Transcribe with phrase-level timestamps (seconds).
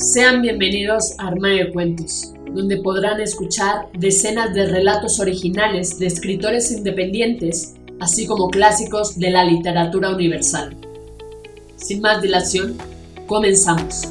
[0.00, 6.72] Sean bienvenidos a Armario de Cuentos, donde podrán escuchar decenas de relatos originales de escritores
[6.72, 10.74] independientes, así como clásicos de la literatura universal.
[11.76, 12.78] Sin más dilación,
[13.26, 14.08] comenzamos.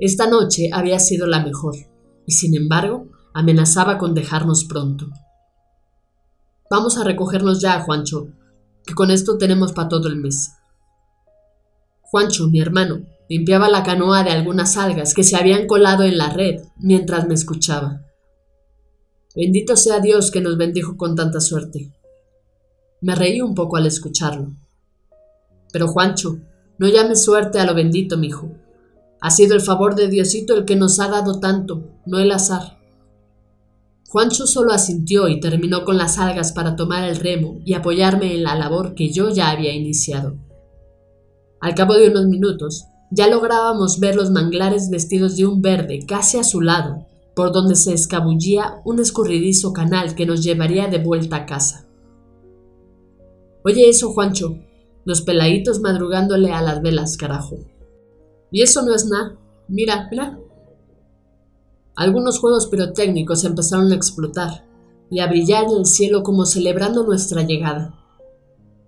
[0.00, 1.76] Esta noche había sido la mejor,
[2.26, 5.06] y sin embargo amenazaba con dejarnos pronto.
[6.68, 8.30] Vamos a recogernos ya, Juancho,
[8.84, 10.54] que con esto tenemos para todo el mes.
[12.00, 16.30] Juancho, mi hermano, limpiaba la canoa de algunas algas que se habían colado en la
[16.30, 18.02] red mientras me escuchaba.
[19.36, 21.92] Bendito sea Dios que nos bendijo con tanta suerte.
[23.02, 24.50] Me reí un poco al escucharlo.
[25.72, 26.40] Pero Juancho,
[26.82, 28.50] no llames suerte a lo bendito, mijo.
[29.20, 32.80] Ha sido el favor de Diosito el que nos ha dado tanto, no el azar.
[34.08, 38.42] Juancho solo asintió y terminó con las algas para tomar el remo y apoyarme en
[38.42, 40.34] la labor que yo ya había iniciado.
[41.60, 46.38] Al cabo de unos minutos, ya lográbamos ver los manglares vestidos de un verde casi
[46.38, 47.06] azulado,
[47.36, 51.86] por donde se escabullía un escurridizo canal que nos llevaría de vuelta a casa.
[53.64, 54.56] Oye eso, Juancho,
[55.04, 57.58] los peladitos madrugándole a las velas, carajo.
[58.50, 59.36] Y eso no es nada.
[59.68, 60.38] Mira, mira.
[61.96, 64.64] Algunos juegos pirotécnicos empezaron a explotar
[65.10, 67.98] y a brillar en el cielo como celebrando nuestra llegada.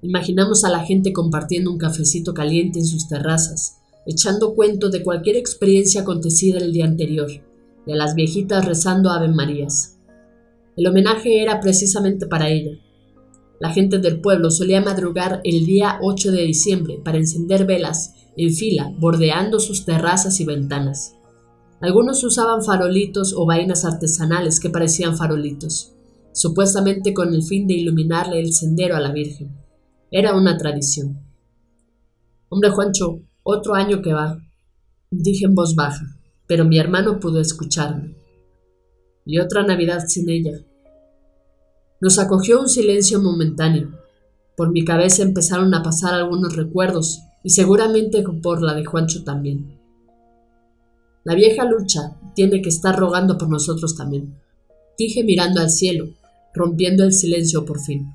[0.03, 5.37] Imaginamos a la gente compartiendo un cafecito caliente en sus terrazas, echando cuento de cualquier
[5.37, 7.31] experiencia acontecida el día anterior,
[7.87, 9.99] y a las viejitas rezando Ave Marías.
[10.77, 12.73] El homenaje era precisamente para ella,
[13.61, 18.53] la gente del pueblo solía madrugar el día 8 de diciembre para encender velas en
[18.53, 21.15] fila, bordeando sus terrazas y ventanas.
[21.81, 25.93] Algunos usaban farolitos o vainas artesanales que parecían farolitos,
[26.33, 29.55] supuestamente con el fin de iluminarle el sendero a la Virgen.
[30.11, 31.21] Era una tradición.
[32.49, 34.39] Hombre Juancho, otro año que va,
[35.11, 36.07] dije en voz baja,
[36.47, 38.17] pero mi hermano pudo escucharme.
[39.27, 40.65] Y otra Navidad sin ella,
[42.05, 43.99] nos acogió un silencio momentáneo.
[44.59, 49.81] Por mi cabeza empezaron a pasar algunos recuerdos, y seguramente por la de Juancho también.
[51.25, 54.39] La vieja lucha tiene que estar rogando por nosotros también,
[54.99, 56.11] dije mirando al cielo,
[56.53, 58.13] rompiendo el silencio por fin.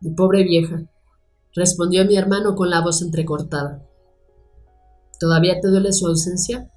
[0.00, 0.88] Mi pobre vieja,
[1.56, 3.84] respondió mi hermano con la voz entrecortada.
[5.18, 6.70] ¿Todavía te duele su ausencia?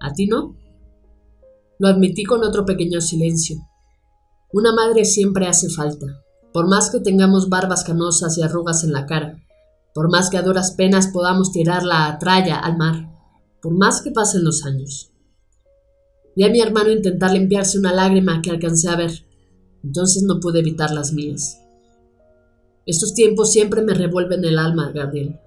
[0.00, 0.54] ¿A ti no?
[1.78, 3.56] Lo admití con otro pequeño silencio,
[4.52, 9.06] una madre siempre hace falta, por más que tengamos barbas canosas y arrugas en la
[9.06, 9.42] cara,
[9.94, 13.10] por más que a duras penas podamos tirar la tralla al mar,
[13.62, 15.10] por más que pasen los años.
[16.36, 19.26] Vi a mi hermano intentar limpiarse una lágrima que alcancé a ver,
[19.82, 21.58] entonces no pude evitar las mías.
[22.84, 25.38] Estos tiempos siempre me revuelven el alma, Gabriel.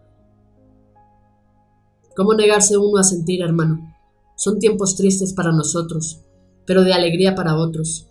[2.16, 3.94] ¿Cómo negarse uno a sentir, hermano?
[4.38, 6.22] Son tiempos tristes para nosotros,
[6.66, 8.08] pero de alegría para otros.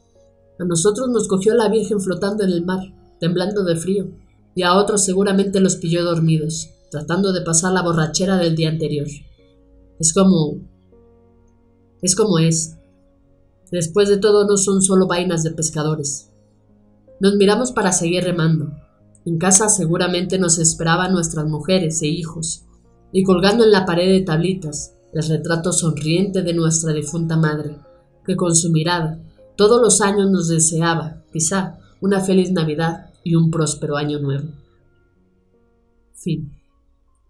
[0.59, 2.81] A nosotros nos cogió la Virgen flotando en el mar,
[3.19, 4.09] temblando de frío,
[4.55, 9.09] y a otros seguramente los pilló dormidos, tratando de pasar la borrachera del día anterior.
[9.99, 10.59] Es como...
[12.03, 12.77] es como es.
[13.73, 16.31] Después de todo no son solo vainas de pescadores.
[17.19, 18.73] Nos miramos para seguir remando.
[19.25, 22.65] En casa seguramente nos esperaban nuestras mujeres e hijos,
[23.11, 27.79] y colgando en la pared de tablitas el retrato sonriente de nuestra difunta madre,
[28.25, 29.19] que con su mirada
[29.56, 34.49] todos los años nos deseaba, quizá, una feliz Navidad y un próspero año nuevo.
[36.15, 36.53] Fin.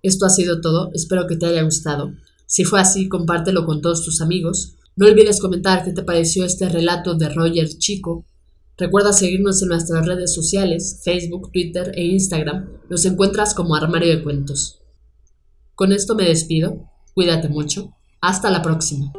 [0.03, 2.13] Esto ha sido todo, espero que te haya gustado.
[2.47, 4.75] Si fue así, compártelo con todos tus amigos.
[4.97, 8.25] No olvides comentar qué te pareció este relato de Roger Chico
[8.77, 12.69] Recuerda seguirnos en nuestras redes sociales, Facebook, Twitter e Instagram.
[12.91, 14.81] Nos encuentras como Armario de Cuentos.
[15.77, 16.91] Con esto me despido.
[17.15, 17.95] Cuídate mucho.
[18.21, 19.13] Hasta la próxima.